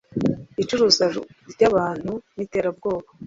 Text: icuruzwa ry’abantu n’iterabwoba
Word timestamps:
icuruzwa 0.61 1.05
ry’abantu 1.53 2.11
n’iterabwoba 2.35 3.07